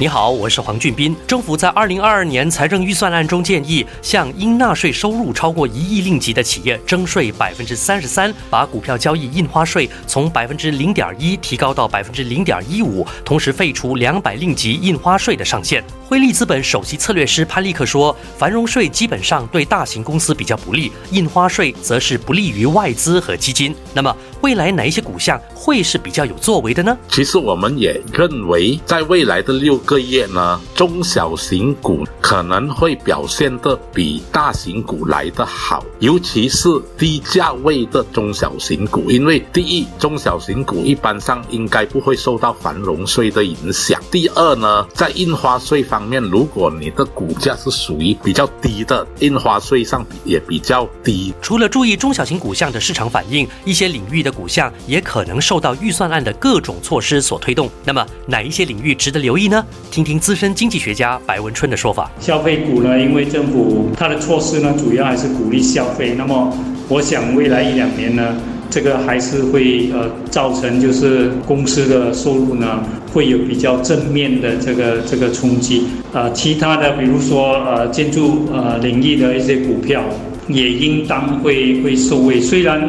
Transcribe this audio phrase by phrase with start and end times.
[0.00, 1.14] 你好，我是黄俊斌。
[1.24, 15.82] 政府在二零二二年财政预算案中建议，向应纳税收入超过一亿令吉的企业征税百分之三十三，把股票交易印花税从百分之零点一提高到百分之零点一五，同时废除两百令吉印花税的上限。
[16.08, 23.72] 汇利资本首席策略师潘立克说，繁荣税基本上对大型公司比较不利，印花税则是不利于外资和基金。
[23.94, 26.98] 那么，未来哪一些股项会是比较有作为的呢？
[27.08, 51.32] 其实我们也认为，在未来的六个月呢，中小型股可能会表现的比大型股来得好，尤其是低价位的中小型股，因为第一，中小型股一般上应该不会受到繁荣税的影响；第二呢，在印花税方面，如果你的股价是属于比较低的，印花税上也比较低。
[51.40, 54.34] 除了注意中小型股项的市场反应，一些领域的。
[54.34, 57.70] 股项也可能受到预算案的各种措施所推动。
[57.84, 59.64] 那么哪一些领域值得留意呢？
[59.90, 62.10] 听听资深经济学家白文春的说法。
[62.20, 66.14] 消费股呢，因为政府它的措施呢，主要还是鼓励消费。
[66.16, 66.52] 那么
[66.88, 68.36] 我想未来一两年呢，
[68.68, 75.84] 这个还是会呃造成就是公司的收入呢会有比较正面的这个这个冲击。
[76.12, 80.02] 呃，其他的比如说呃建筑呃领域的一些股票
[80.48, 82.40] 也应当会会受惠。
[82.40, 82.88] 虽然。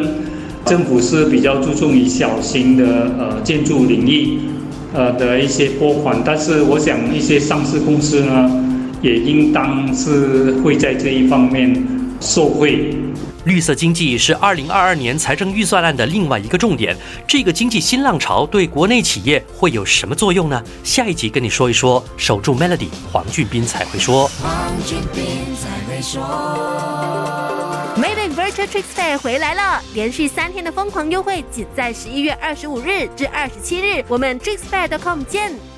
[0.65, 2.83] 政府是比较注重于小型的
[3.19, 4.39] 呃建筑领域，
[4.95, 8.49] 呃的一些拨款，但是我想一些上市公司呢，
[9.01, 11.85] 也应当是会在这一方面
[12.21, 12.95] 受惠。
[13.43, 20.63] 绿色经济是二零二二年财政预算案的另外一个重点，这个经济新浪潮对国内企业会有什么作用呢？
[20.83, 22.03] 下一集跟你说一说。
[22.17, 24.27] 守住 Melody，黄俊斌才会说。
[24.41, 24.51] 黄
[24.83, 25.23] 俊斌
[25.61, 26.21] 才会说。
[28.55, 35.74] 这 tricks fair 回来了，连续三天的疯狂优惠，仅在十一月二十五日至二十七日，我们 TricksFair.com 见。